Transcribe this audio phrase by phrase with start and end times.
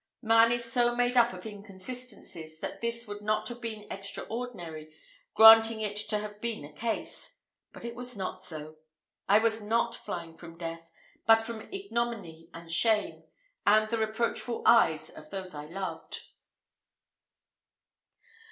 [0.23, 4.91] Man is so made up of inconsistencies, that this would not have been extraordinary,
[5.35, 7.35] granting it to have been the case
[7.71, 8.77] but it was not so.
[9.29, 10.91] I was not flying from death,
[11.27, 13.25] but from ignominy and shame,
[13.63, 16.19] and the reproachful eyes of those I loved.